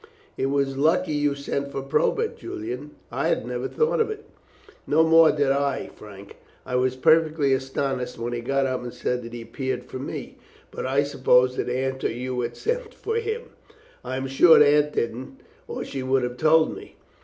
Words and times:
"It 0.35 0.47
was 0.47 0.79
lucky 0.79 1.13
you 1.13 1.35
sent 1.35 1.71
for 1.71 1.83
Probert, 1.83 2.35
Julian; 2.35 2.95
I 3.11 3.27
had 3.27 3.45
never 3.45 3.67
thought 3.67 3.99
of 4.01 4.09
it." 4.09 4.25
"No 4.87 5.03
more 5.03 5.31
did 5.31 5.51
I, 5.51 5.91
Frank. 5.95 6.37
I 6.65 6.75
was 6.75 6.95
perfectly 6.95 7.53
astonished 7.53 8.17
when 8.17 8.33
he 8.33 8.41
got 8.41 8.65
up 8.65 8.81
and 8.81 8.91
said 8.91 9.21
that 9.21 9.31
he 9.31 9.43
appeared 9.43 9.83
for 9.85 9.99
me, 9.99 10.39
but 10.71 10.87
I 10.87 11.03
supposed 11.03 11.55
that 11.57 11.69
Aunt 11.69 12.03
or 12.03 12.09
you 12.11 12.41
had 12.41 12.57
sent 12.57 12.95
for 12.95 13.17
him." 13.17 13.51
"I 14.03 14.17
am 14.17 14.25
sure 14.25 14.63
Aunt 14.63 14.91
didn't, 14.93 15.39
or 15.67 15.85
she 15.85 16.01
would 16.01 16.23
have 16.23 16.37
told 16.37 16.75
me." 16.75 16.95